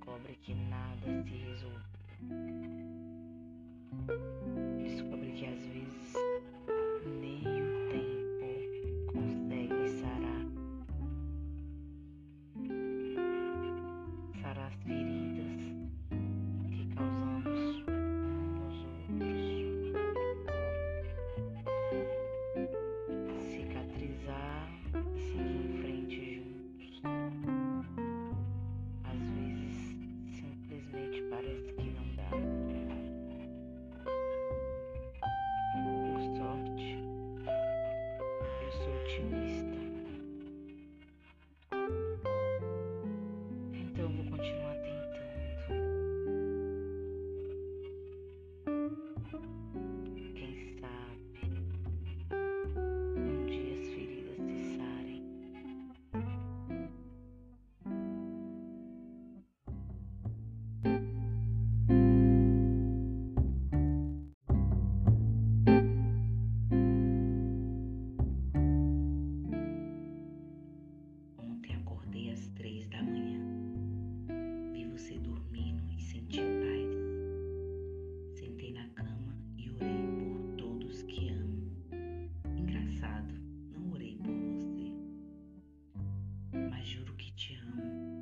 [0.00, 1.80] descobre que nada se resolveu.
[86.80, 88.19] Ah, juro que te amo.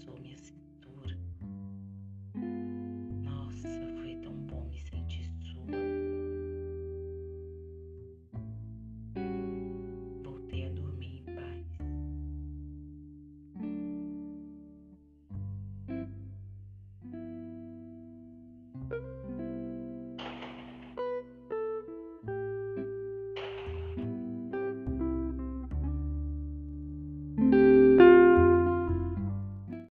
[0.00, 1.16] abraçou minha cintura.
[3.22, 3.68] Nossa,
[4.00, 5.66] foi tão bom me sentir sua.
[10.22, 11.66] Voltei a dormir em paz.
[18.88, 19.29] thank